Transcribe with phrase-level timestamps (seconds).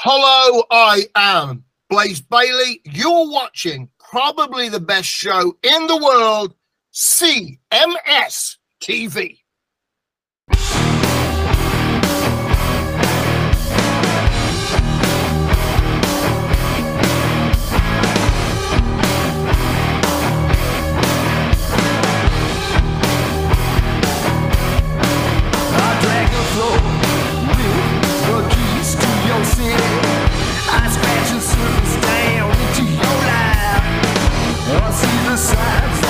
[0.00, 2.80] Hello, I am Blaze Bayley.
[2.84, 6.54] You're watching probably the best show in the world,
[6.94, 9.40] CMS TV.
[34.92, 36.07] See the signs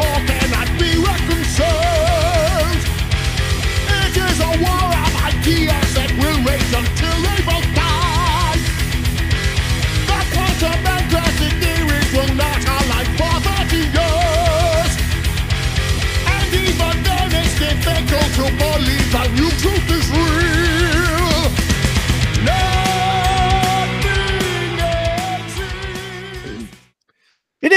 [0.00, 2.80] And cannot be reconciled.
[4.00, 8.56] It is a war of ideas that will rage until they both die.
[10.08, 10.80] The quantum
[11.60, 14.92] theories will not align for 30 years.
[16.24, 20.81] And even then, it's difficult to believe the new truth is real.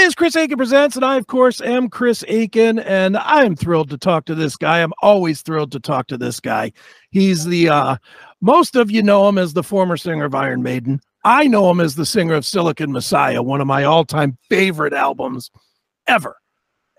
[0.06, 3.98] Is Chris Akin Presents, and I, of course, am Chris Akin, and I'm thrilled to
[3.98, 4.84] talk to this guy.
[4.84, 6.74] I'm always thrilled to talk to this guy.
[7.10, 7.98] He's the, uh,
[8.40, 11.02] most of you know him as the former singer of Iron Maiden.
[11.24, 14.94] I know him as the singer of Silicon Messiah, one of my all time favorite
[14.94, 15.50] albums
[16.06, 16.36] ever,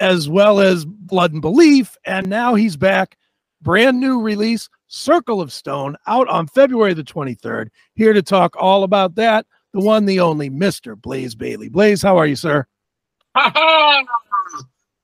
[0.01, 1.97] as well as Blood and Belief.
[2.07, 3.17] And now he's back,
[3.63, 7.69] brand new release, Circle of Stone, out on February the 23rd.
[7.95, 11.01] Here to talk all about that, the one, the only Mr.
[11.01, 11.69] Blaze Bayley.
[11.69, 12.67] Blaze, how are you, sir?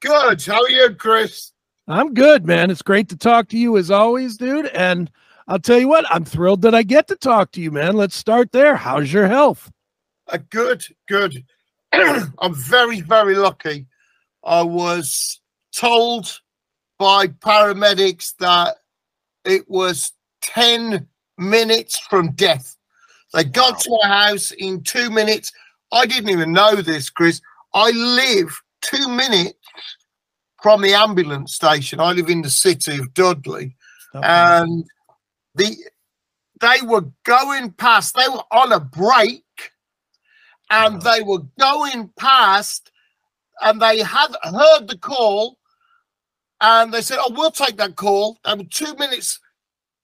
[0.00, 0.42] Good.
[0.44, 1.52] How are you, Chris?
[1.88, 2.70] I'm good, man.
[2.70, 4.66] It's great to talk to you as always, dude.
[4.66, 5.10] And
[5.48, 7.96] I'll tell you what, I'm thrilled that I get to talk to you, man.
[7.96, 8.76] Let's start there.
[8.76, 9.70] How's your health?
[10.28, 11.44] Uh, good, good.
[11.92, 13.86] I'm very, very lucky.
[14.44, 15.40] I was
[15.74, 16.40] told
[16.98, 18.76] by paramedics that
[19.44, 20.12] it was
[20.42, 21.06] 10
[21.38, 22.76] minutes from death.
[23.34, 25.52] They got to my house in two minutes.
[25.90, 27.40] I didn't even know this, Chris.
[27.74, 29.58] I live two minutes
[30.62, 32.00] from the ambulance station.
[32.00, 33.76] I live in the city of Dudley.
[34.22, 34.84] and
[35.54, 35.76] the
[36.60, 39.44] they were going past they were on a break
[40.70, 42.90] and they were going past
[43.62, 45.58] and they had heard the call
[46.60, 48.38] and they said oh we'll take that call.
[48.46, 49.40] Were two minutes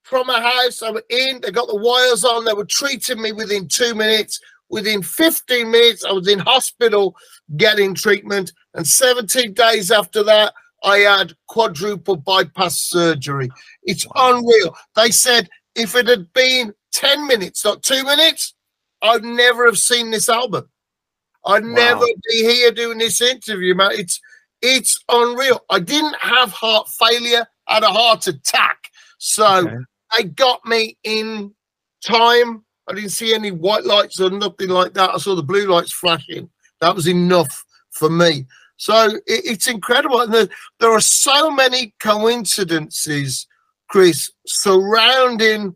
[0.02, 0.82] from my house.
[0.82, 4.40] I were in they got the wires on they were treating me within two minutes
[4.70, 7.16] within 15 minutes i was in hospital
[7.56, 10.52] getting treatment and 17 days after that
[10.84, 13.48] i had quadruple bypass surgery
[13.84, 14.76] it's unreal.
[14.96, 18.54] They said if it had been 10 minutes, not two minutes,
[19.00, 20.68] I'd never have seen this album.
[21.46, 23.92] I'd never be here doing this interview, man.
[23.92, 24.20] It's
[24.60, 25.64] it's unreal.
[25.70, 28.76] I didn't have heart failure, I had a heart attack.
[29.18, 29.76] So Okay.
[30.16, 31.54] they got me in
[32.04, 32.64] time.
[32.88, 35.10] I didn't see any white lights or nothing like that.
[35.10, 36.48] I saw the blue lights flashing.
[36.80, 38.46] That was enough for me.
[38.76, 40.20] So it, it's incredible.
[40.20, 40.48] And there,
[40.80, 43.46] there are so many coincidences
[43.88, 45.74] Chris, surrounding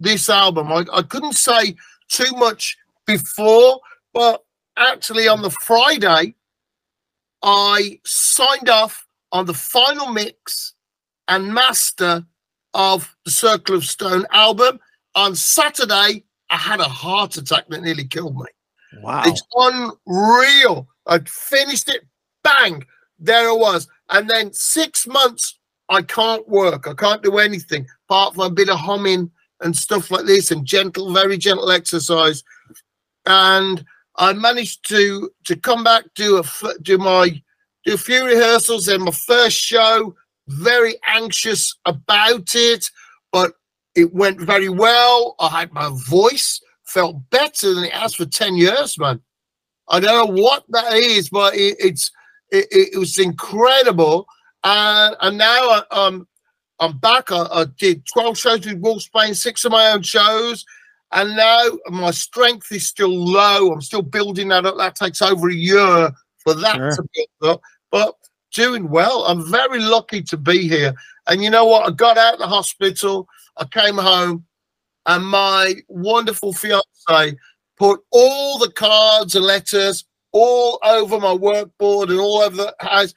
[0.00, 0.72] this album.
[0.72, 1.76] I, I couldn't say
[2.08, 2.76] too much
[3.06, 3.80] before,
[4.12, 4.44] but
[4.76, 6.34] actually on the Friday,
[7.42, 10.74] I signed off on the final mix
[11.28, 12.24] and master
[12.74, 14.80] of the Circle of Stone album.
[15.14, 18.46] On Saturday, I had a heart attack that nearly killed me.
[19.02, 19.22] Wow.
[19.24, 20.88] It's unreal.
[21.06, 22.02] I finished it,
[22.42, 22.84] bang,
[23.18, 23.88] there it was.
[24.10, 25.58] And then six months,
[25.88, 26.86] I can't work.
[26.86, 29.30] I can't do anything apart from a bit of humming
[29.60, 32.42] and stuff like this and gentle, very gentle exercise.
[33.26, 33.84] And
[34.16, 37.42] I managed to to come back, do a do my
[37.84, 40.14] do a few rehearsals and my first show.
[40.48, 42.90] Very anxious about it,
[43.32, 43.52] but
[43.94, 45.34] it went very well.
[45.40, 49.20] I had my voice felt better than it has for ten years, man.
[49.88, 52.10] I don't know what that is, but it, it's
[52.50, 54.26] it, it, was incredible.
[54.64, 56.26] And and now I, um
[56.78, 57.30] I'm back.
[57.32, 60.64] I, I did twelve shows with Wolfsbane, six of my own shows,
[61.12, 63.72] And now my strength is still low.
[63.72, 64.76] I'm still building that up.
[64.78, 66.90] That takes over a year for that Sure.
[66.90, 67.60] to build up.
[67.90, 68.14] But
[68.52, 69.24] doing well.
[69.24, 70.94] I'm very lucky to be here.
[71.26, 71.86] And you know what?
[71.86, 73.28] I got out of the hospital.
[73.60, 74.46] I came home,
[75.06, 77.36] and my wonderful fiance
[77.78, 83.12] put all the cards and letters all over my workboard and all over the house,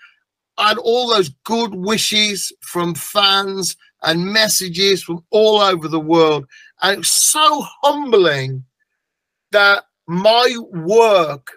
[0.58, 6.46] and all those good wishes from fans and messages from all over the world.
[6.82, 8.64] And it was so humbling
[9.52, 11.52] that my work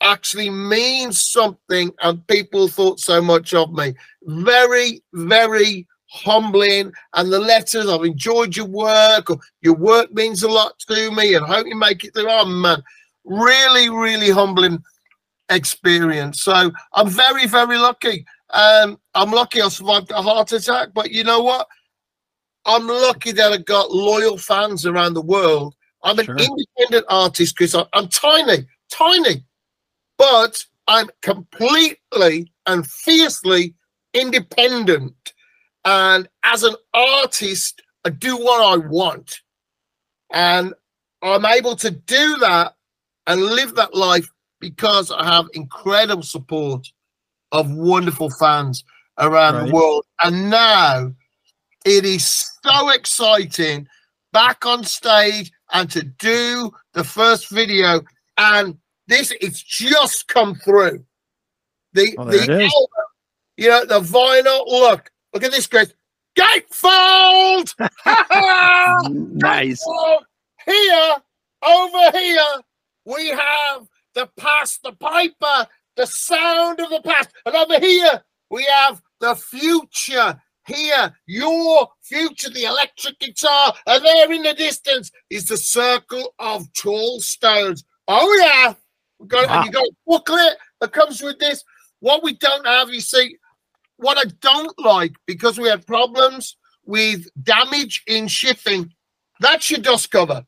[0.00, 3.94] actually means something and people thought so much of me.
[4.22, 6.92] Very, very humbling.
[7.14, 11.34] And the letters, I've enjoyed your work, or your work means a lot to me,
[11.34, 12.26] and hope you make it through.
[12.28, 12.82] Oh man,
[13.24, 14.82] really, really humbling
[15.48, 16.42] experience.
[16.42, 18.24] So I'm very, very lucky.
[18.50, 21.66] Um, I'm lucky I survived a heart attack, but you know what?
[22.66, 25.74] I'm lucky that I got loyal fans around the world.
[26.02, 26.36] I'm an Sure.
[26.36, 27.74] independent artist, Chris.
[27.74, 29.44] I'm, I'm tiny, tiny,
[30.18, 33.74] but I'm completely and fiercely
[34.14, 35.14] independent.
[35.84, 39.40] And as an artist, I do what I want.
[40.32, 40.74] And
[41.22, 42.74] I'm able to do that
[43.26, 44.28] and live that life
[44.60, 46.86] because I have incredible support
[47.52, 48.84] of wonderful fans
[49.18, 49.66] around Right.
[49.68, 50.06] the world.
[50.22, 51.12] And now
[51.84, 53.88] it is so exciting
[54.32, 58.02] back on stage and to do the first video.
[58.38, 61.04] And this it's just come through.
[61.92, 63.06] The Oh, the album,
[63.56, 64.66] you know, the vinyl.
[64.66, 65.92] Look, look at this, Chris.
[66.38, 67.74] Gatefold!
[69.40, 69.84] Nice.
[70.66, 71.14] Here,
[71.62, 72.42] over here,
[73.06, 75.66] we have the past, the piper,
[75.96, 77.30] the sound of the past.
[77.46, 80.40] And over here, we have the future.
[80.66, 83.74] Here, your future, the electric guitar.
[83.86, 87.84] And there in the distance is the circle of tall stones.
[88.06, 88.74] Oh, yeah.
[89.18, 89.54] We've got, Wow.
[89.54, 89.64] and ah.
[89.64, 91.64] you got a booklet that comes with this.
[92.00, 93.36] What we don't have, you see,
[94.00, 98.92] what I don't like, because we had problems with damage in shipping,
[99.40, 100.44] that's your dust cover.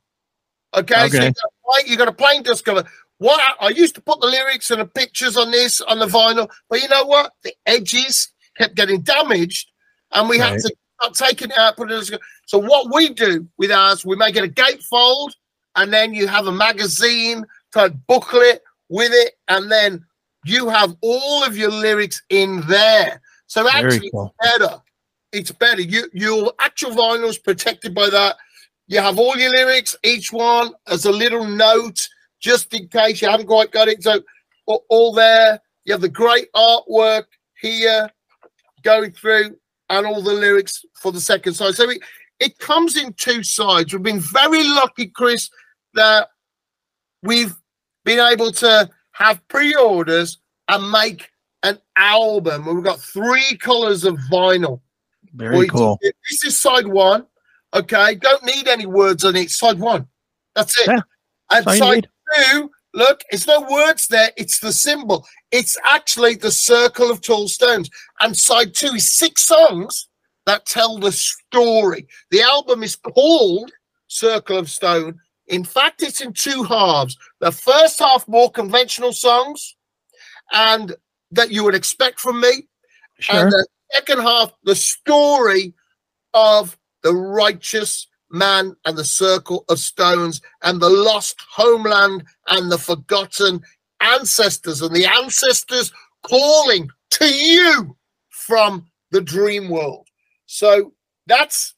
[0.75, 1.26] Okay, so Okay.
[1.26, 2.84] you got, a plain- you got a plain dust cover.
[3.19, 6.06] What I, I used to put the lyrics and the pictures on this on the
[6.06, 7.32] vinyl, but you know what?
[7.44, 9.70] The edges kept getting damaged,
[10.12, 11.76] and we had to start taking it out.
[11.76, 12.10] Put it as,
[12.46, 15.31] so what we do with ours, we make it a gatefold,
[15.76, 20.04] and then you have a magazine type booklet with it, and then
[20.44, 23.20] you have all of your lyrics in there.
[23.52, 24.34] So actually, cool.
[24.40, 24.82] it's better.
[25.31, 25.82] It's better.
[25.82, 28.37] You your actual vinyl is protected by that.
[28.87, 32.00] You have all your lyrics, each one as a little note,
[32.40, 34.02] just in case you haven't quite got it.
[34.02, 34.22] So
[34.64, 35.60] all there.
[35.84, 37.25] You have the great artwork
[37.60, 38.08] here
[38.82, 39.58] going through,
[39.90, 41.75] and all the lyrics for the second side.
[41.75, 42.00] So it,
[42.40, 43.93] it comes in two sides.
[43.93, 45.50] We've been very lucky, Chris,
[45.93, 46.28] that
[47.22, 47.54] we've
[48.06, 50.38] been able to have pre-orders
[50.70, 51.28] and make
[51.62, 52.64] an album.
[52.67, 54.81] Where we've got three colors of vinyl.
[55.35, 55.99] Very We- cool.
[56.03, 57.26] This is side one.
[57.75, 59.50] Okay, don't need any words on it.
[59.50, 60.06] Side one.
[60.55, 60.88] That's it.
[60.88, 61.00] Yeah,
[61.50, 64.31] and side two, look, it's no words there.
[64.37, 65.26] It's the symbol.
[65.50, 67.88] It's actually the circle of tall stones.
[68.20, 70.09] And side two is six songs
[70.44, 72.06] that tell the story.
[72.31, 73.73] The album is called
[74.09, 75.19] Circle of Stone.
[75.47, 77.17] In fact, it's in two halves.
[77.41, 79.76] The first half, more conventional songs,
[80.53, 80.95] and
[81.33, 82.69] that you would expect from me
[83.19, 83.41] Sure.
[83.41, 85.75] and the second half, the story
[86.35, 92.79] of the righteous man and the circle of stones and the lost homeland and the
[92.79, 93.61] forgotten
[94.01, 97.97] ancestors and the ancestors calling to you
[98.31, 100.09] from the dream world.
[100.47, 100.93] So
[101.27, 101.75] that's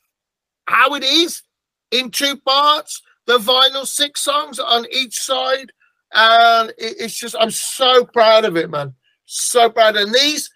[0.67, 1.43] how it is
[1.91, 3.03] in two parts.
[3.27, 5.73] The vinyl six songs on each side.
[6.13, 8.95] And it's just, I'm so proud of it, man.
[9.27, 9.97] So bad.
[9.97, 10.51] And these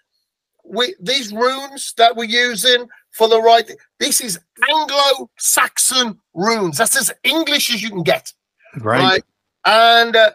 [0.63, 4.39] we these runes that we're using for the right this is
[4.71, 8.31] anglo-saxon runes that's as english as you can get
[8.81, 9.23] right.
[9.65, 10.29] and uh,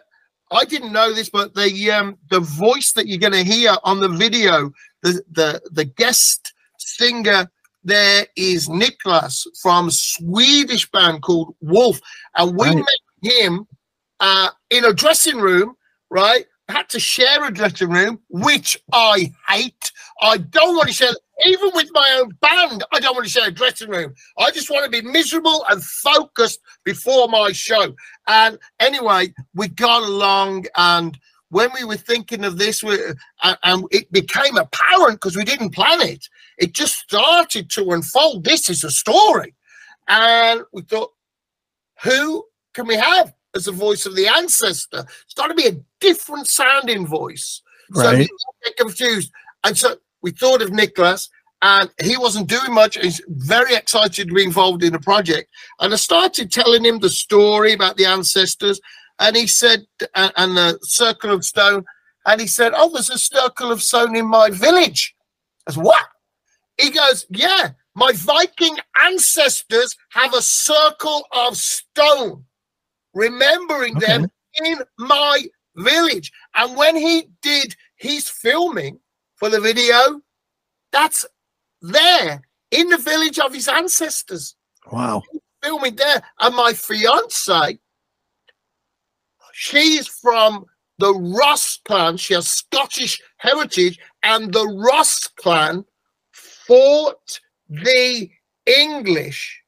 [0.51, 4.01] i didn't know this but the um the voice that you're going to hear on
[4.01, 4.69] the video
[5.03, 7.49] the the the guest singer
[7.85, 12.01] there is Niklas from Swedish band called Wolf,
[12.35, 12.77] and we Right.
[12.77, 13.67] met him
[14.19, 15.77] uh, in a dressing room,
[16.09, 16.47] right?
[16.67, 19.91] Had to share a dressing room, which I hate.
[20.21, 21.13] I don't want to share,
[21.45, 22.83] even with my own band.
[22.91, 24.15] I don't want to share a dressing room.
[24.39, 27.93] I just want to be miserable and focused before my show.
[28.27, 31.19] And anyway, we got along, and
[31.49, 32.97] when we were thinking of this, we,
[33.43, 36.27] and, and it became apparent because we didn't plan it.
[36.57, 38.43] It just started to unfold.
[38.43, 39.53] This is a story,
[40.07, 41.11] and we thought,
[42.01, 42.43] who
[42.73, 45.05] can we have as the voice of the ancestor?
[45.23, 47.61] It's got to be a different sounding voice.
[47.93, 48.19] So Right.
[48.19, 49.31] you don't get confused.
[49.63, 51.29] And so we thought of Nicholas,
[51.61, 52.97] and he wasn't doing much.
[52.97, 55.49] He's very excited to be involved in the project.
[55.79, 58.79] And I started telling him the story about the ancestors,
[59.19, 61.85] and he said, and, and the circle of stone,
[62.25, 65.15] and he said, "Oh, there's a circle of stone in my village."
[65.67, 66.05] I said, "What?"
[66.79, 72.45] He goes, "Yeah, my Viking ancestors have a circle of stone,
[73.15, 74.05] remembering Okay.
[74.05, 74.31] them
[74.63, 75.45] in my
[75.75, 78.99] village." And when he did his filming
[79.35, 80.21] for the video,
[80.91, 81.25] that's
[81.81, 82.41] there
[82.71, 84.55] in the village of his ancestors
[84.91, 85.23] Wow.
[85.63, 86.21] filming there.
[86.39, 87.79] And my fiance,
[89.53, 90.65] she's from
[90.97, 92.17] the Ross clan.
[92.17, 95.85] She has Scottish heritage, and the Ross clan
[96.31, 98.29] fought the
[98.65, 99.61] English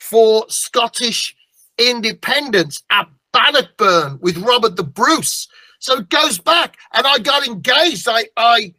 [0.00, 1.36] for Scottish
[1.78, 5.48] independence at Bannockburn with Robert the Bruce.
[5.80, 8.06] So it goes back, and I got engaged.
[8.08, 8.74] I, I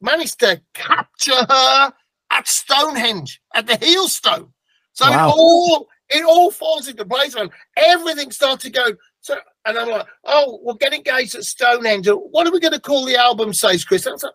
[0.00, 1.92] managed to capture her
[2.30, 4.50] at Stonehenge at the Heelstone.
[4.92, 5.28] So Wow.
[5.28, 8.84] it all it all falls into place, and everything starts to go.
[9.20, 12.08] So, and I'm like, oh, we'll get engaged at Stonehenge.
[12.08, 13.52] What are we going to call the album?
[13.54, 14.06] Says Chris.
[14.06, 14.34] I was like,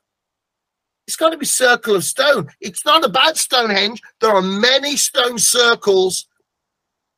[1.06, 2.50] it's got to be Circle of Stone.
[2.62, 4.02] It's not about Stonehenge.
[4.22, 6.28] There are many stone circles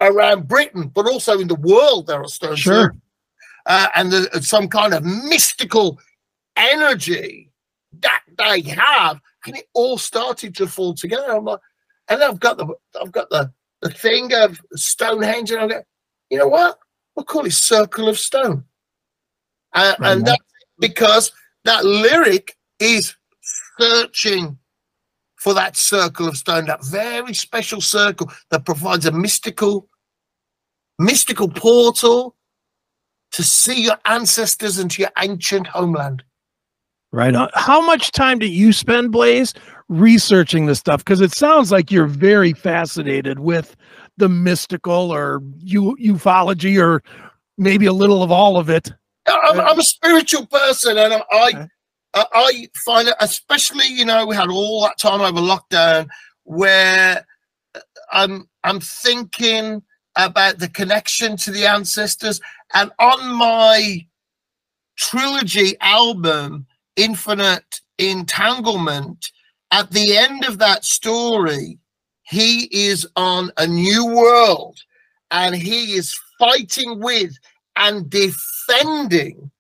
[0.02, 2.96] around Britain, but also in the world there are stone Sure.
[3.66, 6.00] Uh, and there's some kind of mystical
[6.56, 7.52] energy
[8.02, 11.32] that they have, and it all started to fall together.
[11.36, 11.60] I'm like,
[12.08, 12.68] and I've got the
[13.02, 13.52] I've got the
[13.82, 15.84] the thing of Stonehenge, and I go,
[16.30, 16.78] you know what?
[17.16, 18.64] We'll call it Circle of Stone,
[19.74, 20.26] uh, Right and on.
[20.26, 20.44] that's
[20.80, 21.32] because
[21.66, 23.16] that lyric is
[23.80, 24.58] searching
[25.40, 29.88] for that circle of stone, that very special circle that provides a mystical,
[31.00, 32.36] mystical portal
[33.32, 36.24] to see your ancestors and to your ancient homeland.
[37.12, 37.50] Right on.
[37.56, 39.54] How much time do you spend, Blaze,
[39.88, 41.04] researching this stuff?
[41.04, 43.76] Because it sounds like you're very fascinated with
[44.18, 47.02] the mystical or u- ufology or
[47.58, 48.92] maybe a little of all of it.
[49.28, 51.68] I'm, I'm a spiritual person, and I, Okay.
[52.14, 56.08] I, find it, especially you know, we had all that time over lockdown
[56.44, 57.26] where
[57.76, 57.80] uh,
[58.12, 59.84] I'm, I'm thinking
[60.16, 62.42] about the connection to the ancestors,
[62.74, 64.06] and on my
[64.98, 69.32] trilogy album, Infinite Entanglement,
[69.72, 71.78] at the end of that story,
[72.24, 74.78] he is on a new world,
[75.32, 77.34] and he is fighting with
[77.76, 79.52] and defending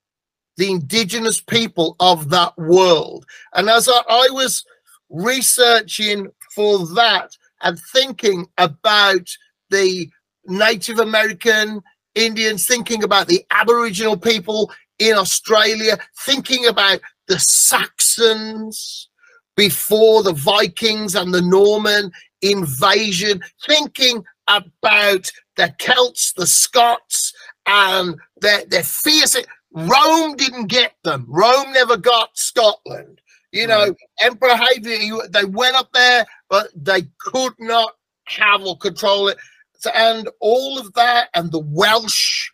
[0.59, 3.25] the indigenous people of that world.
[3.55, 4.65] And as I, I was
[5.09, 9.27] researching for that and thinking about
[9.69, 10.09] the
[10.45, 11.81] Native American
[12.13, 16.99] Indians, thinking about the Aboriginal people in Australia, thinking about
[17.29, 19.07] the Saxons
[19.55, 22.11] before the Vikings and the Norman
[22.41, 27.33] invasion, thinking about the Celts, the Scots,
[27.65, 29.37] and their, their fierce.
[29.71, 31.25] Rome didn't get them.
[31.27, 33.21] Rome never got Scotland.
[33.51, 37.95] You know, Emperor Hadrian, he- they went up there, but they could not
[38.25, 39.37] have or control it.
[39.79, 42.49] So, and all of that, and the Welsh,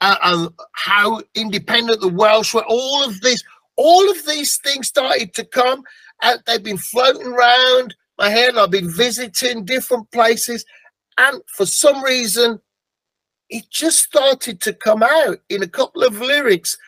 [0.00, 3.42] uh, and how independent the Welsh were, all of this,
[3.76, 5.82] all of these things started to come,
[6.22, 8.56] and they've been floating around my head.
[8.56, 10.64] I've been visiting different places,
[11.18, 12.60] and for some reason,
[13.50, 16.78] it just started to come out in a couple of lyrics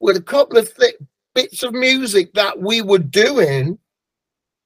[0.00, 0.96] with a couple of th-
[1.34, 3.78] bits of music that we were doing.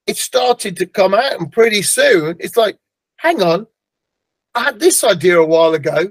[0.06, 2.78] It started to come out, and pretty soon it's like,
[3.16, 3.66] hang on,
[4.54, 6.10] I had this idea a while ago.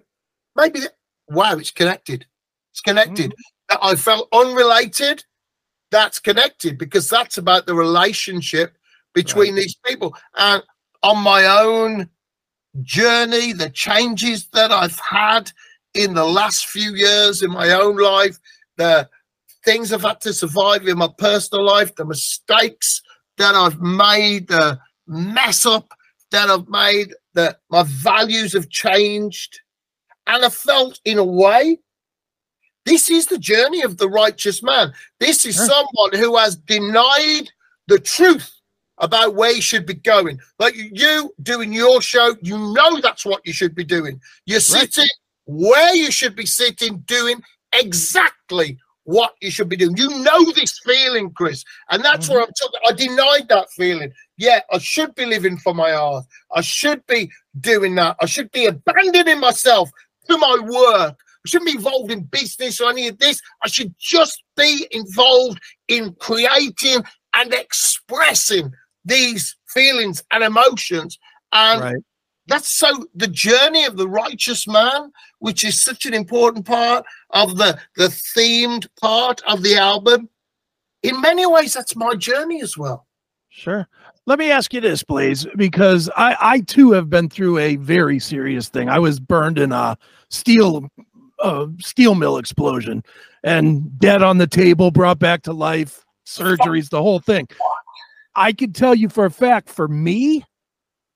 [0.56, 0.92] Maybe, th-
[1.30, 2.25] wow, it's connected.
[2.72, 3.32] It's connected.
[3.32, 3.36] Mm.
[3.70, 5.24] That I felt unrelated.
[5.92, 8.77] That's connected because that's about the relationship
[9.13, 10.15] between these people.
[10.36, 10.62] And
[11.04, 12.10] on my own
[12.82, 15.51] journey, the changes that I've had
[15.94, 18.38] in the last few years in my own life,
[18.77, 19.10] the
[19.63, 23.01] things I've had to survive in my personal life, the mistakes
[23.38, 25.89] that I've made, the mess up
[26.32, 29.60] that I've made, that my values have changed.
[30.27, 31.79] And I felt in a way,
[32.86, 34.94] this is the journey of the righteous man.
[35.20, 37.50] This is someone who has denied
[37.88, 38.54] the truth
[38.99, 40.39] about where you should be going.
[40.59, 44.19] Like you doing your show, you know that's what you should be doing.
[44.45, 44.93] You're Right.
[44.93, 45.09] sitting
[45.45, 47.41] where you should be sitting, doing
[47.73, 49.95] exactly what you should be doing.
[49.97, 52.35] You know this feeling, Chris, and that's mm-hmm.
[52.35, 52.79] where I'm talking.
[52.87, 54.11] I denied that feeling.
[54.37, 56.25] Yeah, I should be living for my art.
[56.53, 58.17] I should be doing that.
[58.21, 59.89] I should be abandoning myself
[60.29, 61.17] to my work.
[61.17, 63.39] I shouldn't be involved in business or any of this.
[63.61, 67.03] I should just be involved in creating
[67.35, 68.71] and expressing
[69.05, 71.17] these feelings and emotions.
[71.51, 72.03] And Right.
[72.47, 77.57] that's so the journey of the righteous man, which is such an important part of
[77.57, 80.29] the the themed part of the album.
[81.03, 83.07] In many ways, that's my journey as well.
[83.50, 83.88] Sure.
[84.25, 88.19] Let me ask you this, Blaze, because I, I too have been through a very
[88.19, 88.89] serious thing.
[88.89, 89.97] I was burned in a
[90.29, 90.89] steel
[91.39, 93.03] uh, steel mill explosion
[93.43, 97.47] and dead on the table, brought back to life, surgeries, the whole thing.
[98.36, 100.44] I can tell you for a fact, for me,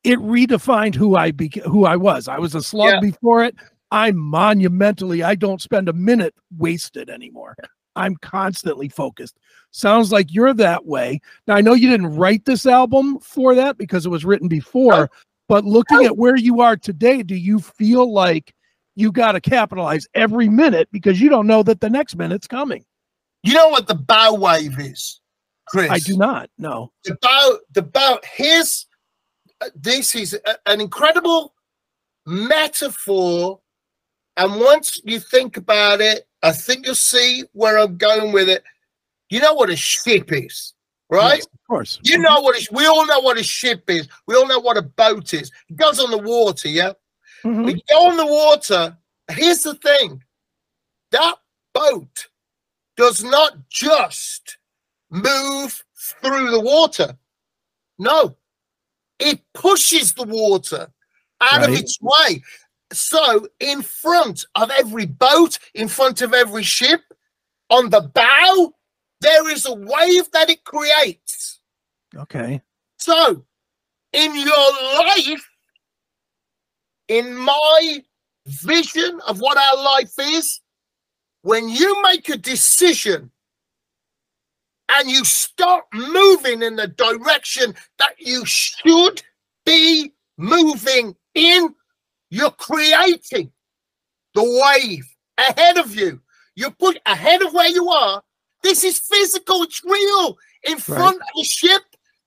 [0.03, 2.27] it redefined who I beca- who I was.
[2.27, 2.99] I was a slug Yeah.
[3.01, 3.55] before it.
[3.91, 5.23] I'm monumentally.
[5.23, 7.55] I don't spend a minute wasted anymore.
[7.95, 9.37] I'm constantly focused.
[9.71, 11.19] Sounds like you're that way.
[11.47, 14.91] Now I know you didn't write this album for that because it was written before,
[14.93, 15.07] No.
[15.49, 18.53] but looking at where you are today, do you feel like
[18.95, 22.85] you got to capitalize every minute because you don't know that the next minute's coming?
[23.43, 25.19] You know what the bow wave is,
[25.69, 25.89] Chris?
[25.91, 26.49] I do not.
[26.57, 26.91] No.
[27.07, 28.85] About about his
[29.61, 31.53] uh, this is an incredible
[32.25, 33.59] metaphor
[34.37, 38.63] and once you think about it i think you'll see where i'm going with it
[39.29, 40.73] you know what a ship is
[41.09, 41.99] right Yes, of course.
[42.03, 44.77] you know what a, we all know what a ship is we all know what
[44.77, 46.93] a boat is it goes on the water yeah
[47.43, 47.65] Mhm.
[47.65, 48.97] we go on the water.
[49.31, 50.21] Here's the thing
[51.11, 51.35] that
[51.73, 52.27] boat
[52.97, 54.57] does not just
[55.09, 55.83] move
[56.21, 57.17] through the water.
[57.97, 58.37] No,
[59.19, 60.87] it pushes the water
[61.41, 62.41] out of its way.
[62.91, 67.01] So, in front of every boat, in front of every ship,
[67.69, 68.73] on the bow,
[69.21, 71.59] there is a wave that it creates.
[72.15, 72.61] Okay.
[72.97, 73.45] So,
[74.13, 75.49] in your life,
[77.07, 78.03] in my
[78.47, 80.61] vision of what our life is,
[81.41, 83.31] when you make a decision
[84.89, 89.21] and you start moving in the direction that you should
[89.65, 91.73] be moving in,
[92.29, 93.51] you're creating
[94.33, 95.05] the wave
[95.37, 96.19] ahead of you.
[96.55, 98.21] You put ahead of where you are.
[98.63, 100.37] This is physical, it's real.
[100.63, 101.81] In front of the ship,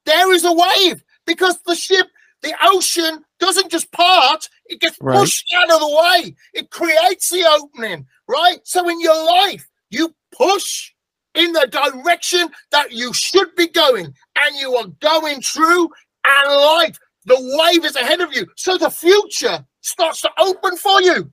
[0.07, 2.07] there is a wave because the ship,
[2.43, 5.19] the ocean doesn't just part, it gets Right.
[5.19, 6.35] pushed out of the way.
[6.55, 8.61] It creates the opening, right?
[8.65, 10.92] So in your life, you push
[11.35, 15.89] in the direction that you should be going, and you are going through,
[16.27, 18.47] and life, the wave is ahead of you.
[18.57, 21.31] So the future starts to open for you.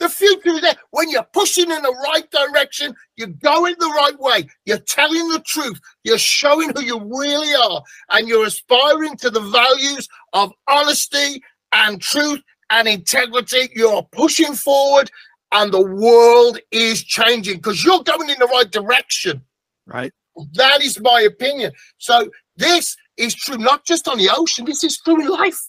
[0.00, 0.76] The future is there.
[0.90, 5.42] When you're pushing in the right direction, you're going the right way, you're telling the
[5.44, 11.42] truth, you're showing who you really are, and you're aspiring to the values of honesty
[11.72, 13.70] and truth and integrity.
[13.74, 15.10] You're pushing forward,
[15.52, 19.42] and the world is changing because you're going in the right direction.
[19.86, 20.12] Right.
[20.54, 21.72] That is my opinion.
[21.98, 25.60] So this is true not just on the ocean, this is true in life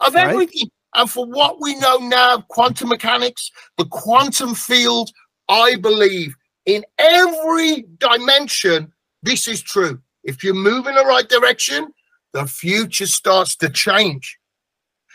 [0.00, 0.28] of Right.
[0.30, 0.70] everything.
[0.94, 5.10] And for what we know now, quantum mechanics, the quantum field,
[5.48, 6.34] I believe
[6.64, 10.00] in every dimension, this is true.
[10.24, 11.92] If you move in the right direction,
[12.32, 14.38] the future starts to change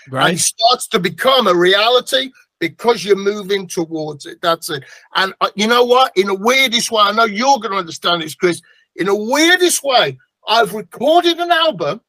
[0.10, 0.34] Right.
[0.36, 4.40] it starts to become a reality because you're moving towards it.
[4.42, 4.84] That's it.
[5.16, 6.16] And uh, you know what?
[6.16, 8.62] In a weirdest way, I know you're going to understand this, Chris.
[8.96, 12.02] In a weirdest way, I've recorded an album.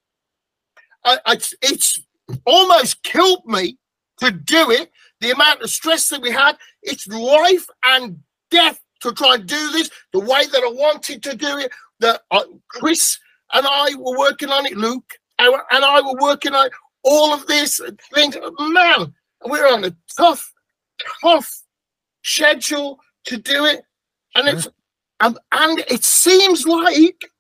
[1.05, 1.99] I, I, it's
[2.45, 3.79] almost killed me
[4.21, 4.93] to do it.
[5.21, 9.71] The amount of stress that we had, it's life and death to try and do
[9.73, 11.73] this the way that I wanted to do it.
[12.01, 13.19] That uh, Chris
[13.55, 16.69] and I were working on it, Luke, and, and I were working on
[17.05, 17.81] all of this
[18.13, 18.37] things.
[18.61, 19.15] Man,
[19.47, 20.53] we're on a tough,
[21.23, 21.63] tough
[22.23, 23.83] schedule to do it,
[24.35, 24.69] and it's
[25.21, 27.31] um, and it seems like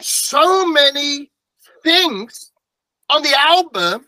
[0.00, 1.30] so many
[1.82, 2.52] things
[3.10, 4.06] on the album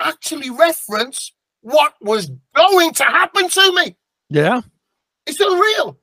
[0.00, 3.96] actually reference what was going to happen to me.
[4.30, 4.62] Yeah.
[5.26, 5.98] It's unreal.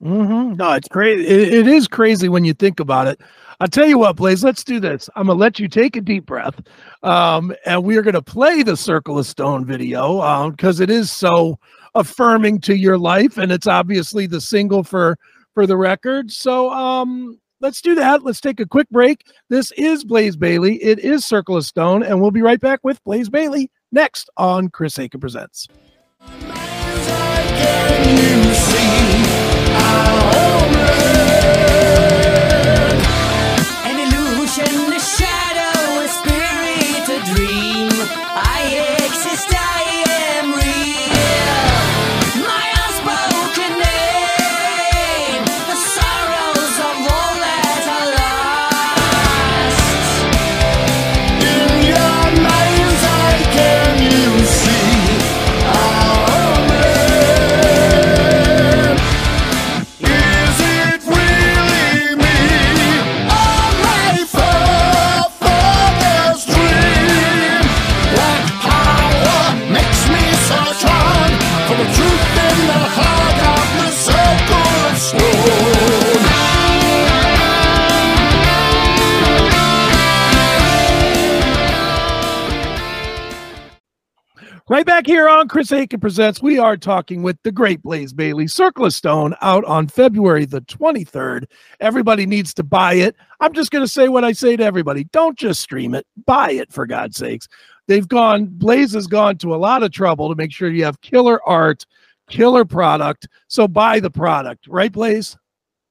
[0.00, 1.26] hmm No, it's crazy.
[1.26, 3.20] It, it is crazy when you think about it.
[3.62, 5.08] I'll tell you what, Blaze, let's do this.
[5.14, 6.60] I'm going to let you take a deep breath.
[7.04, 11.12] Um, and we are going to play the Circle of Stone video because it is
[11.12, 11.60] so
[11.94, 13.38] affirming to your life.
[13.38, 15.16] And it's obviously the single for
[15.54, 16.32] for the record.
[16.32, 18.24] So um, let's do that.
[18.24, 19.24] Let's take a quick break.
[19.48, 20.82] This is Blaze Bayley.
[20.82, 22.02] It is Circle of Stone.
[22.02, 25.68] And we'll be right back with Blaze Bayley next on Chris Akin Presents.
[85.42, 86.40] On Chris Akin Presents.
[86.40, 90.60] We are talking with the great Blaze Bayley, Circle of Stone, out on February the
[90.60, 91.46] 23rd.
[91.80, 93.16] Everybody needs to buy it.
[93.40, 96.52] I'm just going to say what I say to everybody don't just stream it, buy
[96.52, 97.48] it for God's sakes.
[97.88, 101.00] They've gone, Blaze has gone to a lot of trouble to make sure you have
[101.00, 101.86] killer art,
[102.30, 103.26] killer product.
[103.48, 105.36] So buy the product, right, Blaze?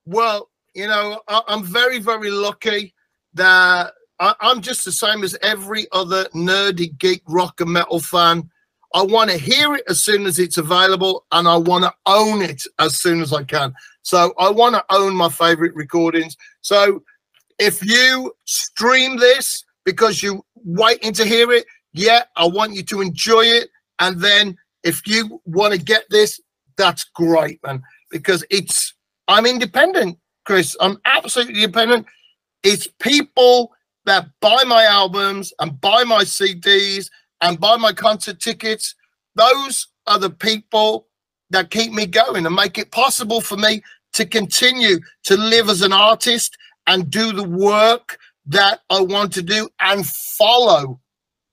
[0.05, 2.93] Well, you know, I, I'm very, very lucky
[3.33, 8.49] that I, I'm just the same as every other nerdy geek rock and metal fan.
[8.93, 12.41] I want to hear it as soon as it's available, and I want to own
[12.41, 13.73] it as soon as I can.
[14.03, 16.35] So I want to own my favorite recordings.
[16.61, 17.03] So
[17.59, 23.01] if you stream this because you're waiting to hear it, yeah, I want you to
[23.01, 23.69] enjoy it.
[23.99, 26.39] And then if you want to get this,
[26.77, 27.83] that's great, man.
[28.09, 28.93] Because it's
[29.27, 30.75] I'm independent, Chris.
[30.81, 32.07] I'm absolutely independent.
[32.63, 33.71] It's people
[34.05, 37.09] that buy my albums and buy my CDs
[37.41, 38.95] and buy my concert tickets.
[39.35, 41.07] Those are the people
[41.49, 43.81] that keep me going and make it possible for me
[44.13, 49.41] to continue to live as an artist and do the work that I want to
[49.41, 50.99] do and follow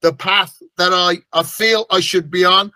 [0.01, 2.73] the path that I, I feel I should be on.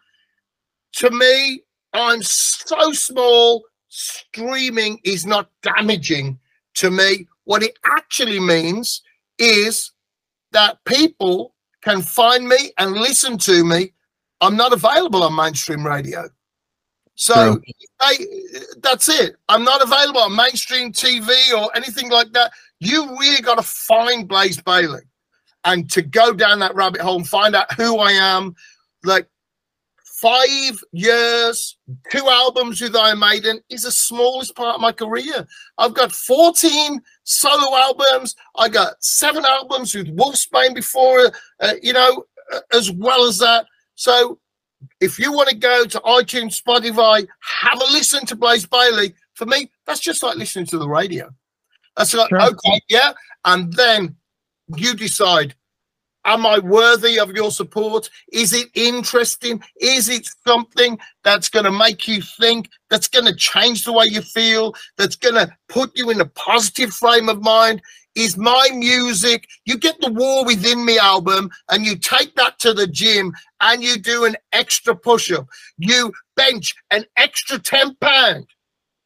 [0.96, 6.38] To me, I'm so small, streaming is not damaging
[6.74, 7.26] to me.
[7.44, 9.02] What it actually means
[9.38, 9.92] is
[10.52, 11.51] that people
[11.82, 13.92] can find me and listen to me.
[14.40, 16.28] I'm not available on mainstream radio.
[17.14, 17.60] So
[18.00, 18.18] I,
[18.82, 19.36] that's it.
[19.48, 22.52] I'm not available on mainstream TV or anything like that.
[22.80, 25.02] You really got to find Blaze Bayley
[25.64, 28.54] and to go down that rabbit hole and find out who I am.
[29.04, 29.28] Like
[30.22, 31.76] five years,
[32.10, 35.46] two albums with Iron Maiden is the smallest part of my career.
[35.78, 38.36] I've got 14 solo albums.
[38.56, 43.66] I got seven albums with Wolfsbane before, uh, you know, uh, as well as that.
[43.96, 44.38] So
[45.00, 49.14] if you want to go to iTunes, Spotify, have a listen to Blaze Bayley.
[49.34, 51.30] For me, that's just like listening to the radio.
[51.96, 52.42] That's like, Sure.
[52.42, 53.12] okay, yeah.
[53.44, 54.14] And then
[54.76, 55.56] you decide
[56.24, 58.08] am I worthy of your support?
[58.32, 59.62] Is it interesting?
[59.80, 64.06] Is it something that's going to make you think, that's going to change the way
[64.06, 67.82] you feel, that's going to put you in a positive frame of mind?
[68.14, 72.74] Is my music, you get the War Within Me album and you take that to
[72.74, 75.46] the gym and you do an extra push up,
[75.78, 78.46] you bench an extra 10 pound.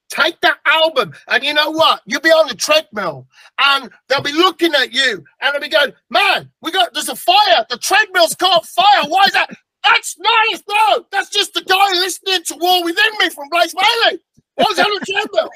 [0.08, 2.00] Take that album, and you know what?
[2.06, 3.26] You'll be on the treadmill,
[3.58, 7.16] and they'll be looking at you, and they'll be going, "Man, we got there's a
[7.16, 7.66] fire.
[7.68, 9.04] The treadmill's caught fire.
[9.08, 9.50] Why is that?
[9.82, 11.04] That's nice, no.
[11.10, 14.20] That's just the guy listening to War Within Me from Blaze Bayley.
[14.58, 15.50] On the treadmill?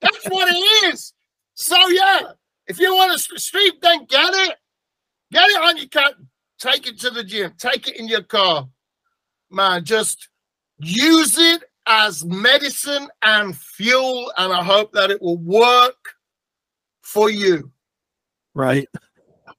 [0.00, 1.12] That's what it is.
[1.54, 2.32] So yeah,
[2.66, 4.56] if you want to stream, then get it.
[5.30, 6.14] Get it on your cut.
[6.58, 7.52] Take it to the gym.
[7.58, 8.68] Take it in your car.
[9.50, 10.28] Man, just
[10.78, 16.14] use it as medicine and fuel, and I hope that it will work
[17.02, 17.70] for you.
[18.54, 18.86] Right.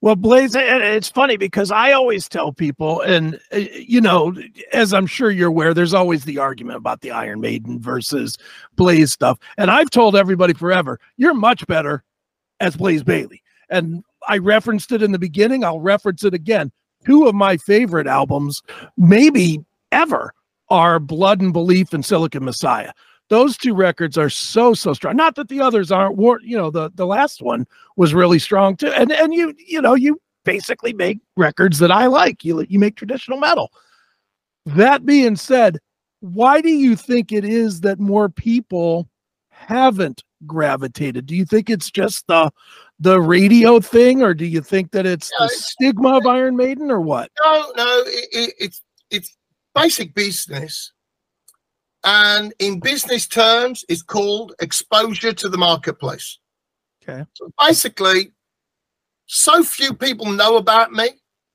[0.02, 4.34] Well, Blaze, it- it's funny because I always tell people, and uh, you know,
[4.72, 8.38] as I'm sure you're aware, there's always the argument about the Iron Maiden versus
[8.76, 9.38] Blaze stuff.
[9.58, 12.02] And I've told everybody forever, you're much better
[12.60, 13.42] as Blaze Bayley.
[13.68, 16.72] And I referenced it in the beginning, I'll reference it again.
[17.04, 18.62] Two of my favorite albums,
[18.96, 20.32] maybe ever,
[20.70, 22.92] are Blood and Belief and Silicon Messiah.
[23.28, 25.16] Those two records are so so strong.
[25.16, 26.16] Not that the others aren't.
[26.16, 28.88] war- You know, the the last one was really strong too.
[28.88, 32.44] And and you you know you basically make records that I like.
[32.44, 33.70] You you make traditional metal.
[34.66, 35.78] That being said,
[36.20, 39.08] why do you think it is that more people
[39.50, 41.26] haven't gravitated?
[41.26, 42.50] Do you think it's just the
[42.98, 46.56] the radio thing, or do you think that it's Yeah, the it's- stigma of Iron
[46.56, 47.30] Maiden, or what?
[47.42, 49.36] No, no, it, it, it's it's
[49.74, 50.92] basic business,
[52.04, 56.38] and in business terms, it's called exposure to the marketplace.
[57.02, 57.24] Okay.
[57.34, 58.32] So basically,
[59.26, 61.08] so few people know about me.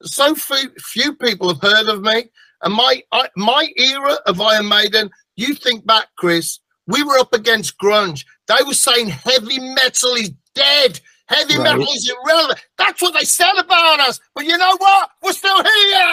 [0.03, 2.25] So few, few people have heard of me.
[2.61, 7.33] And my I, my era of Iron Maiden, you think back, Chris, we were up
[7.33, 8.25] against grunge.
[8.47, 10.99] They were saying heavy metal is dead.
[11.27, 11.63] Heavy Right.
[11.77, 12.63] metal is irrelevant.
[12.77, 14.19] That's what they said about us.
[14.35, 15.09] But you know what?
[15.23, 16.07] We're still here.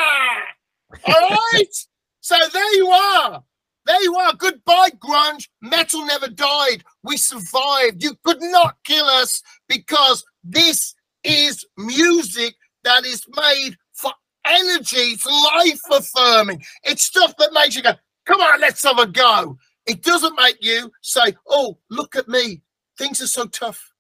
[1.07, 1.87] All right.
[2.23, 3.43] So there you are.
[3.85, 4.33] There you are.
[4.35, 5.49] Goodbye, grunge.
[5.61, 6.85] Metal never died.
[7.03, 8.03] We survived.
[8.03, 12.55] You could not kill us because this is music
[12.85, 14.13] that is made for
[14.45, 14.97] energy.
[14.97, 16.63] It's life affirming.
[16.85, 19.59] It's stuff that makes you go, come on, let's have a go.
[19.87, 22.63] It doesn't make you say, oh, look at me.
[22.97, 23.93] Things are so tough.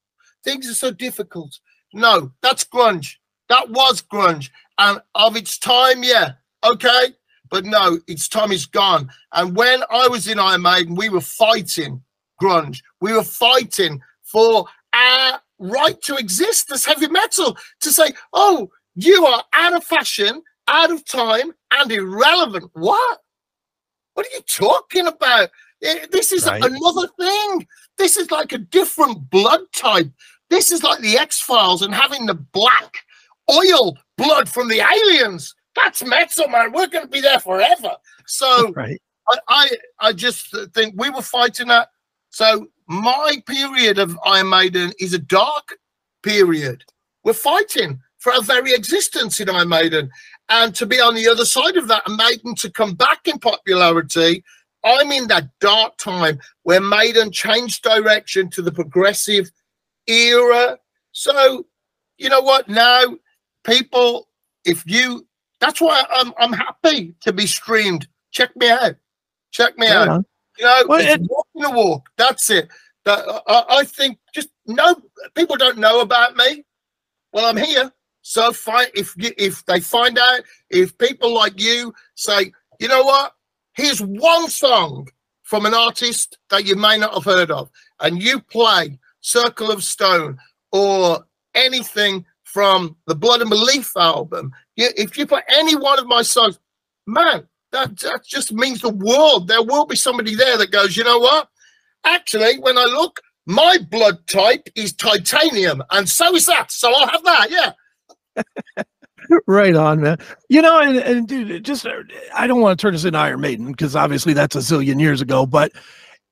[0.44, 1.58] Things are so difficult.
[1.92, 3.16] No, that's grunge.
[3.48, 4.50] That was grunge.
[4.78, 7.16] And of its time, yeah, okay.
[7.52, 9.10] But no, its time is gone.
[9.32, 12.02] And when I was in Iron Maiden, we were fighting
[12.40, 12.80] grunge.
[13.02, 19.26] We were fighting for our right to exist as heavy metal to say, oh, you
[19.26, 22.70] are out of fashion, out of time, and irrelevant.
[22.72, 23.18] What?
[24.14, 25.50] What are you talking about?
[25.82, 26.64] Eh, This is Right.
[26.64, 27.68] another thing.
[27.98, 30.08] This is like a different blood type.
[30.48, 32.96] This is like the X Files and having the black
[33.50, 35.54] oil blood from the aliens.
[35.74, 36.72] That's metal, man.
[36.72, 37.92] We're going to be there forever.
[38.26, 39.00] So Right.
[39.28, 41.88] I, I, I just think we were fighting that.
[42.30, 45.76] So my period of Iron Maiden is a dark
[46.22, 46.84] period.
[47.24, 50.10] We're fighting for our very existence in Iron Maiden.
[50.48, 53.38] And to be on the other side of that and Maiden to come back in
[53.38, 54.44] popularity,
[54.84, 59.50] I'm in that dark time where Maiden changed direction to the progressive
[60.06, 60.78] era.
[61.12, 61.66] So,
[62.18, 62.68] you know what?
[62.68, 63.16] Now,
[63.64, 64.28] people,
[64.64, 65.26] if you,
[65.62, 68.08] that's why I'm, I'm happy to be streamed.
[68.32, 68.96] Check me out.
[69.52, 70.24] Check me out.
[70.58, 72.08] You know, Well, it's it- walking the walk.
[72.16, 72.68] That's it.
[73.04, 74.96] That I, I think just no
[75.34, 76.64] people don't know about me.
[77.32, 77.92] Well, I'm here.
[78.22, 83.02] So find if you, if they find out, if people like you say, you know
[83.04, 83.32] what,
[83.74, 85.08] here's one song
[85.42, 87.70] from an artist that you may not have heard of,
[88.00, 90.38] and you play Circle of Stone
[90.72, 96.20] or anything from the Blood and Belief album, if you put any one of my
[96.22, 96.58] songs,
[97.06, 99.48] man, that, that just means the world.
[99.48, 101.48] There will be somebody there that goes, you know what?
[102.04, 106.70] Actually, when I look, my blood type is titanium, and so is that.
[106.70, 107.50] So I'll have that.
[107.50, 108.84] Yeah.
[109.46, 110.18] right on, man.
[110.48, 111.86] You know, and, and dude, just
[112.34, 115.20] I don't want to turn this into Iron Maiden because obviously that's a zillion years
[115.20, 115.72] ago, but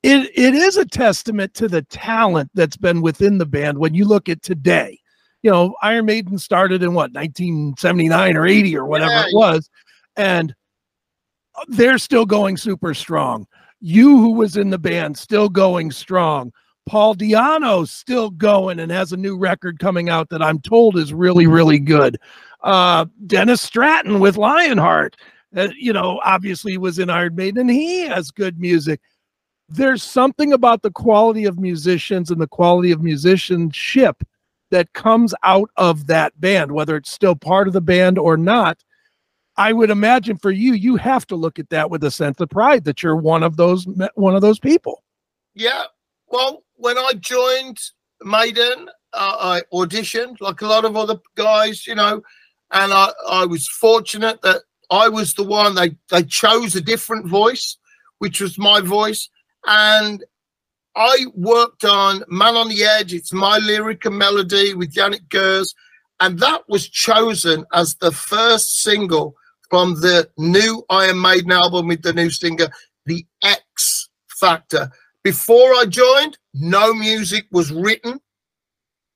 [0.03, 4.05] it it is a testament to the talent that's been within the band when you
[4.05, 5.00] look at today.
[5.43, 9.71] You know, Iron Maiden started in what 1979 or 80 or whatever Yeah, it was,
[10.17, 10.55] and
[11.69, 13.47] they're still going super strong.
[13.81, 16.53] You, who was in the band, still going strong.
[16.87, 21.15] Paul Di'Anno still going and has a new record coming out that I'm told is
[21.15, 22.19] really, really good.
[22.63, 25.17] Uh, Dennis Stratton with Lionheart,
[25.57, 27.61] uh, you know, obviously was in Iron Maiden.
[27.61, 29.01] and He has good music.
[29.69, 34.23] There's something about the quality of musicians and the quality of musicianship
[34.71, 38.83] that comes out of that band, whether it's still part of the band or not.
[39.57, 42.49] I would imagine for you, you have to look at that with a sense of
[42.49, 45.03] pride that you're one of those one of those people.
[45.55, 45.85] Yeah.
[46.29, 47.79] Well, when I joined
[48.23, 52.23] Maiden, uh, I auditioned like a lot of other guys, you know,
[52.71, 57.27] and I, I was fortunate that I was the one they they chose a different
[57.27, 57.77] voice,
[58.19, 59.29] which was my voice,
[59.67, 60.25] and
[61.01, 63.15] I worked on Man on the Edge.
[63.15, 65.75] It's my lyric and melody with Janick Gers,
[66.21, 69.35] and that was chosen as the first single
[69.71, 72.69] from the new Iron Maiden album with the new singer,
[73.07, 74.91] The X Factor.
[75.25, 78.21] Before I joined, no music was written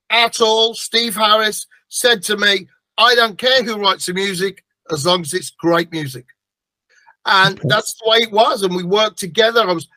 [0.08, 0.74] at all.
[0.74, 2.66] Steve Harris said to me,
[2.96, 6.24] I don't care who writes the music as long as it's great music.
[7.26, 8.62] And that's the way it was.
[8.62, 9.60] And we worked together.
[9.60, 9.88] I was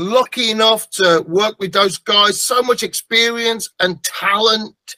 [0.00, 4.96] lucky enough to work with those guys, so much experience and talent.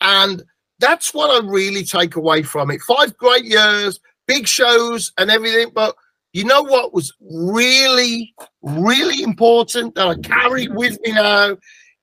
[0.00, 0.42] And
[0.78, 2.80] that's what I really take away from it.
[2.82, 5.70] Five great years, big shows and everything.
[5.74, 5.94] But
[6.32, 11.56] you know what was really, really important that I carry with me now?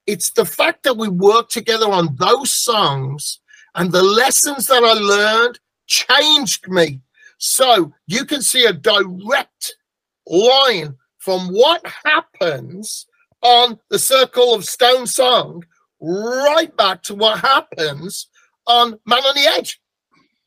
[0.06, 3.40] It's the fact that we worked together on those songs
[3.76, 7.02] and the lessons that I learned changed me.
[7.38, 9.76] So you can see a direct
[10.26, 10.96] line
[11.28, 13.06] from what happens
[13.42, 15.62] on the Circle of Stone song
[16.00, 18.30] right back to what happens
[18.66, 19.78] on Man on the Edge.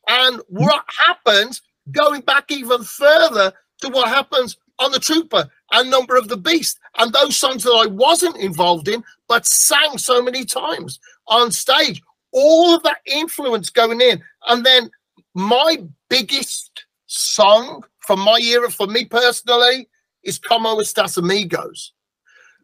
[0.09, 6.15] And what happens going back even further to what happens on the Trooper and Number
[6.15, 10.45] of the Beast and those songs that I wasn't involved in but sang so many
[10.45, 12.01] times on stage.
[12.31, 14.19] All of that influence going in.
[14.47, 14.89] And then
[15.35, 19.87] my biggest song from my era, for me personally,
[20.23, 21.93] is Como Estas Amigos.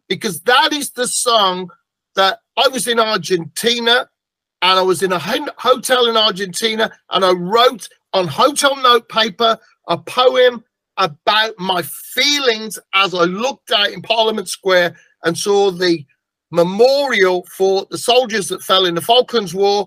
[0.08, 1.70] Because that is the song
[2.14, 4.08] that I was in Argentina
[4.62, 9.58] and I was in a hotel in Argentina and I wrote on hotel note paper
[9.88, 10.64] a poem
[10.96, 16.04] about my feelings as I looked out in Parliament Square and saw the
[16.50, 19.86] memorial for the soldiers that fell in the Falklands War,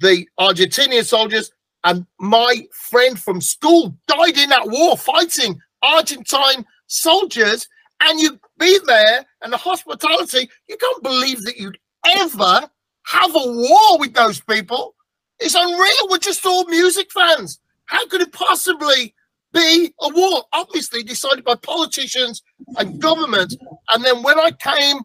[0.00, 1.50] the Argentinian soldiers,
[1.84, 7.68] and my friend from school died in that war fighting Argentine soldiers.
[8.00, 12.68] And you be there and the hospitality, you can't believe that you'd ever
[13.06, 14.94] have a war with those people.
[15.38, 16.08] It's unreal.
[16.10, 17.60] We're just all music fans.
[17.86, 19.14] How could it possibly
[19.52, 22.42] be a war, obviously decided by politicians
[22.76, 23.54] and government.
[23.92, 24.98] And then when I came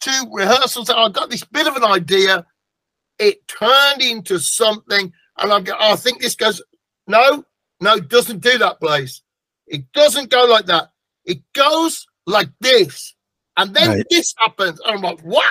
[0.00, 2.46] to rehearsals, I got this bit of an idea.
[3.18, 6.62] It turned into something, and I go, oh, I think this goes.
[7.06, 7.44] No,
[7.80, 9.22] no, it doesn't do that, Blaze.
[9.66, 10.90] It doesn't go like that.
[11.28, 13.14] It goes like this,
[13.56, 14.06] and then Right.
[14.10, 14.80] this happens.
[14.80, 15.44] And I'm like, what?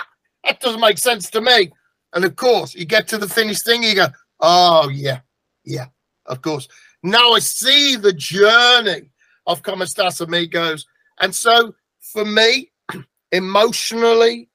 [0.43, 1.71] That doesn't make sense to me.
[2.13, 4.07] And of course, you get to the finished thing, you go,
[4.39, 5.19] oh yeah,
[5.63, 5.87] yeah,
[6.25, 6.67] of course.
[7.03, 9.11] Now I see the journey
[9.45, 10.85] of Como Estais Amigos.
[11.21, 12.71] And so for me,
[13.31, 14.49] emotionally,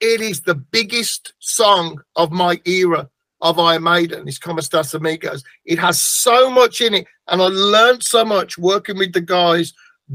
[0.00, 3.08] it is the biggest song of my era
[3.40, 4.28] of Iron Maiden.
[4.28, 5.42] It's Como Estais Amigos.
[5.64, 7.06] It has so much in it.
[7.28, 9.72] And I learned so much working with the guys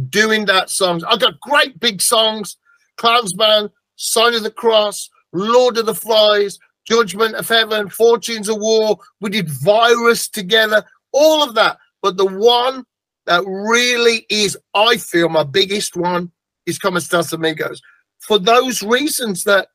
[0.10, 1.04] doing that songs.
[1.04, 2.58] I got great big songs,
[2.98, 8.98] Clansman, Sign of the Cross, Lord of the Flies, Judgment of Heaven, Fortunes of War.
[9.22, 11.78] We did Virus together, all of that.
[12.02, 12.86] But the one
[13.26, 16.32] that really is, I feel, my biggest one
[16.66, 17.82] is Come Como Estais Amigos.
[18.20, 19.68] For those reasons that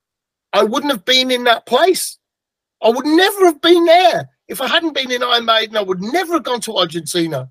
[0.52, 2.18] I wouldn't have been in that place.
[2.82, 4.28] I would never have been there.
[4.48, 7.50] If I hadn't been in Iron Maiden, I would never have gone to Argentina.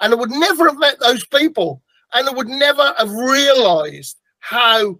[0.00, 1.82] And I would never have met those people.
[2.14, 4.98] And I would never have realized how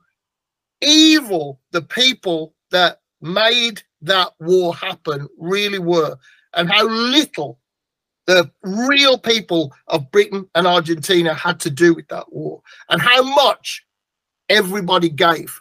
[0.82, 6.16] evil the people that made that war happen really were,
[6.54, 7.58] and how little
[8.26, 13.22] the real people of Britain and Argentina had to do with that war, and how
[13.22, 13.84] much
[14.48, 15.60] everybody gave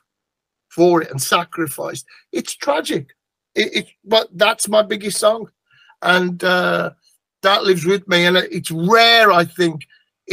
[0.69, 2.05] for it and sacrificed.
[2.31, 3.15] It's tragic.
[3.55, 5.49] It, it, but that's my biggest song,
[6.01, 6.91] and uh,
[7.43, 8.25] that lives with me.
[8.25, 9.85] And it's rare, I think,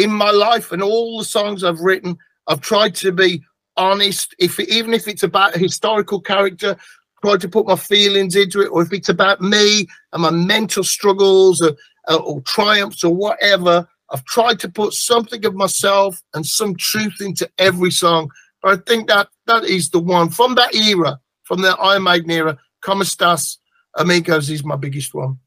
[0.03, 2.17] in my life and all the songs I've written.
[2.47, 3.43] I've tried to be
[3.77, 6.77] honest, if even if it's about a historical character,
[7.23, 10.83] tried to put my feelings into it, or if it's about me and my mental
[10.83, 11.77] struggles or,
[12.09, 13.87] or triumphs or whatever.
[14.13, 18.31] I've tried to put something of myself and some truth into every song.
[18.61, 22.31] But I think that that is the one from that era, from the Iron Maiden
[22.31, 22.59] era.
[22.81, 23.59] Como Estais
[23.97, 25.39] Amigos is my biggest one.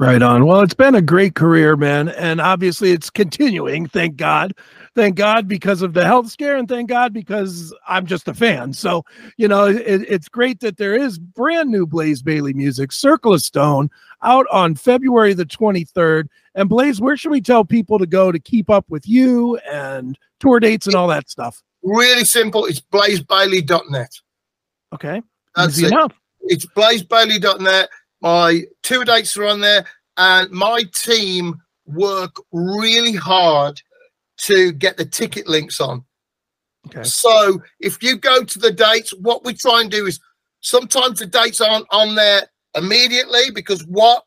[0.00, 0.46] Right on.
[0.46, 2.10] Well, it's been a great career, man.
[2.10, 3.86] And obviously it's continuing.
[3.86, 4.54] Thank God.
[4.94, 8.72] Thank God because of the health scare, and thank God because I'm just a fan.
[8.72, 9.04] So,
[9.36, 13.42] you know, it, it's great that there is brand new Blaze Bayley music, Circle of
[13.42, 13.90] Stone,
[14.22, 16.28] out on February the 23rd.
[16.54, 20.18] And Blaze, where should we tell people to go to keep up with you and
[20.40, 21.62] tour dates and all that stuff?
[21.82, 22.66] Really simple.
[22.66, 24.20] It's blazebayley.net.
[24.94, 25.22] Okay.
[25.54, 25.92] That's Easy it.
[25.92, 26.12] enough.
[26.42, 27.88] It's blazebayley.net.
[28.20, 29.84] My two dates are on there,
[30.16, 33.80] and my team work really hard
[34.38, 36.04] to get the ticket links on.
[36.86, 37.02] Okay.
[37.04, 40.20] So if you go to the dates, what we try and do is
[40.60, 42.42] sometimes the dates aren't on there
[42.74, 44.24] immediately because what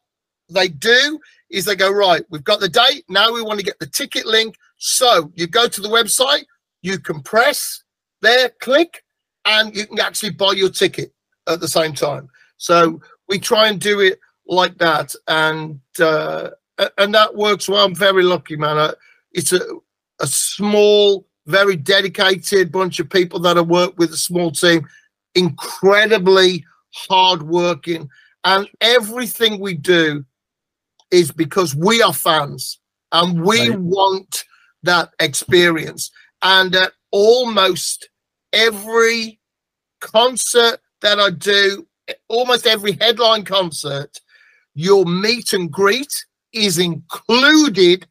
[0.50, 3.04] they do is they go, right, we've got the date.
[3.10, 4.56] Now we want to get the ticket link.
[4.78, 6.46] So you go to the website,
[6.82, 7.84] you can press
[8.22, 9.04] there, click,
[9.46, 11.14] and you can actually buy your ticket
[11.48, 12.30] at the same time.
[12.58, 13.02] So
[13.32, 15.16] we try and do it like that.
[15.30, 16.50] And uh,
[16.98, 17.86] and that works well.
[17.86, 18.94] I'm very lucky, man.
[19.32, 19.62] It's a,
[20.20, 24.86] a small, very dedicated bunch of people that I work with, a small team,
[25.34, 28.10] incredibly hardworking.
[28.44, 30.26] And everything we do
[31.12, 32.80] is because we are fans
[33.14, 33.80] and we Right.
[33.80, 34.44] want
[34.84, 36.12] that experience.
[36.42, 38.10] And at almost
[38.52, 39.40] every
[40.02, 41.88] concert that I do,
[42.28, 44.20] almost every headline concert,
[44.74, 48.08] your meet and greet is included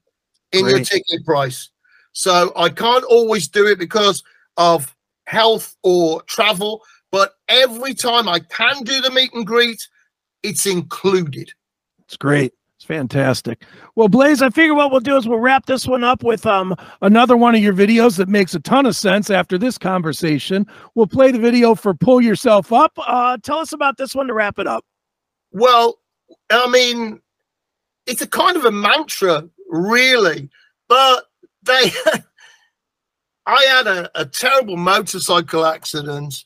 [0.52, 1.70] in your ticket price.
[2.12, 4.22] So I can't always do it because
[4.56, 4.94] of
[5.26, 6.82] health or travel,
[7.12, 9.86] but every time I can do the meet and greet,
[10.42, 11.52] it's included.
[12.00, 12.52] It's great.
[12.90, 13.62] Fantastic.
[13.94, 16.74] Well, Blaze, I figure what we'll do is we'll wrap this one up with um
[17.02, 20.66] another one of your videos that makes a ton of sense after this conversation.
[20.96, 22.92] We'll play the video for Pull Yourself Up.
[22.98, 24.84] Uh tell us about this one to wrap it up.
[25.52, 26.00] Well,
[26.50, 27.20] I mean,
[28.06, 30.50] it's a kind of a mantra, really.
[30.88, 31.26] But
[31.62, 31.92] they,
[33.46, 36.42] I had a, a terrible motorcycle accident,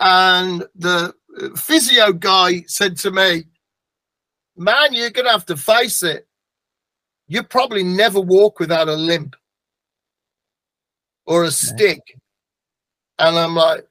[0.00, 1.14] and the
[1.56, 3.44] physio guy said to me,
[4.58, 6.26] Man, you're going to have to face it.
[7.28, 9.36] You probably never walk without a limp
[11.26, 12.00] or a stick.
[13.18, 13.86] And I'm like,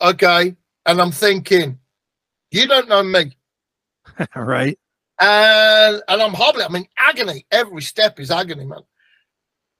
[0.00, 0.54] Okay.
[0.86, 1.78] And I'm thinking,
[2.50, 3.36] You don't know me
[4.36, 4.78] right.
[5.20, 6.66] and and I'm hobbling.
[6.66, 7.44] I'm in agony.
[7.50, 8.80] Every step is agony, man.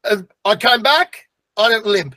[0.04, 1.28] And I came back.
[1.56, 2.14] I don't limp.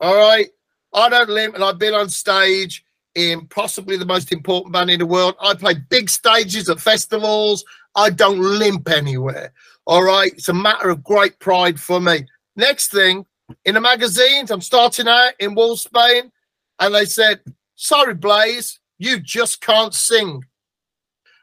[0.00, 0.48] All right,
[0.92, 2.84] I don't limp, and I've been on stage
[3.14, 5.34] in possibly the most important band in the world.
[5.40, 9.52] I play big stages at festivals I don't limp anywhere.
[9.86, 10.32] All right.
[10.32, 12.26] It's a matter of great pride for me.
[12.56, 13.26] Next thing,
[13.64, 16.30] in the magazines, I'm starting out in Wolfsbane,
[16.80, 17.40] and they said,
[17.76, 20.42] Sorry, Blaze, you just can't sing.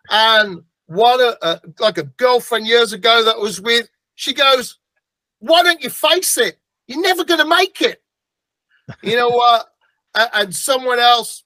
[0.10, 4.78] And one, uh, like a girlfriend years ago that was with, she goes,
[5.40, 6.58] Why don't you face it?
[6.88, 8.02] You're never going to make it.
[9.02, 9.68] You know what?
[10.16, 11.44] And someone else,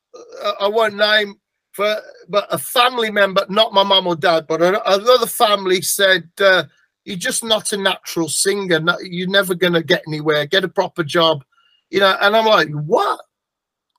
[0.59, 1.35] I won't name,
[1.71, 1.97] for
[2.29, 6.63] but a family member, not my mum or dad, but another family said, uh,
[7.03, 8.81] "You're just not a natural singer.
[9.01, 10.45] You're never going to get anywhere.
[10.45, 11.43] Get a proper job."
[11.89, 13.19] You know, and I'm like, "What?"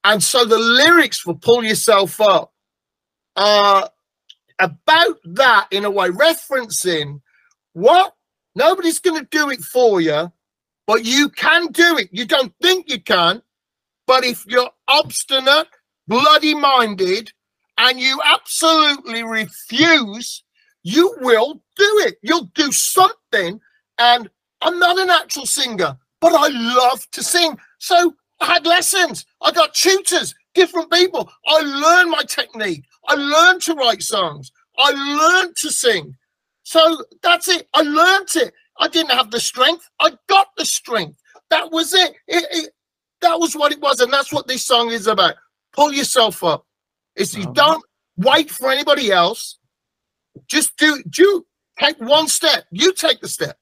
[0.04, 2.52] And so the lyrics for "Pull Yourself Up"
[3.36, 3.90] are
[4.58, 7.20] about that in a way, referencing
[7.74, 8.14] what
[8.54, 10.32] nobody's going to do it for you,
[10.86, 12.08] but you can do it.
[12.10, 13.42] You don't think you can,
[14.06, 15.68] but if you're obstinate,
[16.08, 17.32] bloody minded,
[17.78, 20.42] and you absolutely refuse,
[20.82, 22.16] you will do it.
[22.22, 23.60] You'll do something.
[23.98, 24.30] And
[24.62, 27.58] I'm not a natural singer, but I love to sing.
[27.78, 29.26] So I had lessons.
[29.42, 31.30] I got tutors, different people.
[31.46, 32.84] I learned my technique.
[33.08, 34.50] I learned to write songs.
[34.78, 36.14] I learned to sing.
[36.62, 37.68] So that's it.
[37.74, 38.52] I learned it.
[38.78, 39.88] I didn't have the strength.
[40.00, 41.18] I got the strength.
[41.50, 42.14] That was it.
[42.26, 42.70] it, it
[43.22, 44.00] that was what it was.
[44.00, 45.34] And that's what this song is about.
[45.76, 46.66] Pull yourself up.
[47.14, 47.52] It's you Oh.
[47.52, 47.84] don't
[48.16, 49.58] wait for anybody else.
[50.48, 51.46] Just do do
[51.78, 52.64] take one step.
[52.70, 53.58] You take the step.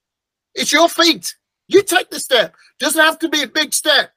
[0.53, 1.35] It's your feet.
[1.67, 2.55] You take the step.
[2.79, 4.11] Doesn't have to be a big step.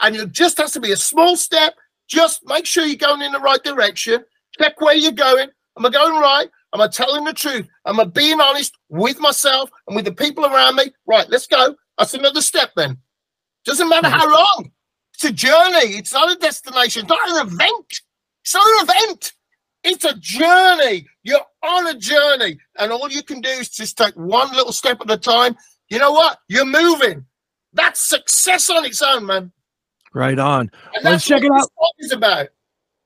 [0.00, 1.74] And it just has to be a small step.
[2.08, 4.24] Just make sure you're going in the right direction.
[4.58, 5.48] Check where you're going.
[5.78, 6.48] Am I going right?
[6.74, 7.68] Am I telling the truth?
[7.86, 10.92] Am I being honest with myself and with the people around me?
[11.06, 11.76] Right, let's go.
[11.98, 12.98] That's another step then.
[13.64, 14.18] Doesn't matter mm-hmm.
[14.18, 14.72] how long.
[15.22, 15.96] It's a journey.
[15.98, 17.02] It's not a destination.
[17.02, 18.00] It's not an event.
[18.42, 19.32] It's not an event.
[19.84, 21.06] It's a journey.
[21.22, 22.58] You're on a journey.
[22.80, 25.56] And all you can do is just take one little step at a time.
[25.90, 26.38] You know what?
[26.48, 27.24] You're moving.
[27.72, 29.52] That's success on its own, man.
[30.12, 30.72] Right on.
[30.92, 31.68] And Let's check it out.
[32.00, 32.48] is about.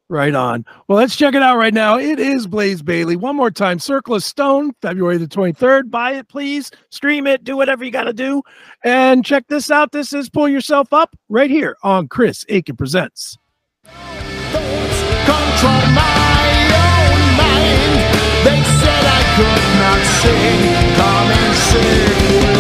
[0.08, 0.64] Right on.
[0.86, 1.98] Well, let's check it out right now.
[1.98, 3.16] It is Blaze Bayley.
[3.16, 3.80] One more time.
[3.80, 5.90] Circle of Stone, February the 23rd.
[5.90, 6.70] Buy it, please.
[6.90, 7.42] Stream it.
[7.42, 8.42] Do whatever you got to do.
[8.84, 9.90] And check this out.
[9.90, 13.36] This is Pull Yourself Up right here on Chris Akin Presents.
[18.44, 20.94] They said I could not sing.
[20.94, 22.55] Come and sing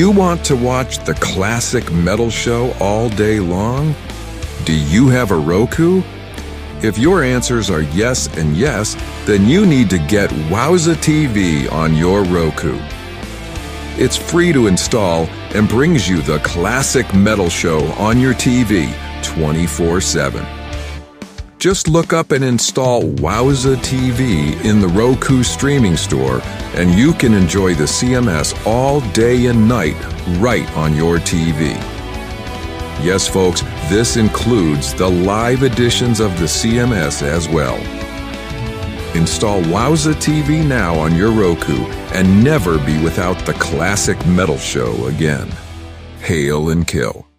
[0.00, 3.94] you want to watch the classic metal show all day long?
[4.64, 6.02] Do you have a Roku?
[6.80, 8.96] If your answers are yes and yes,
[9.26, 12.78] then you need to get Wowza TV on your Roku.
[14.02, 18.90] It's free to install and brings you the classic metal show on your TV
[19.22, 20.59] 24 7.
[21.60, 26.40] Just look up and install Wowza TV in the Roku streaming store,
[26.74, 29.94] and you can enjoy the CMS all day and night
[30.38, 31.74] right on your TV.
[33.04, 37.76] Yes, folks, this includes the live editions of the CMS as well.
[39.14, 41.76] Install Wowza TV now on your Roku
[42.14, 45.50] and never be without the classic metal show again.
[46.20, 47.29] Hail and kill.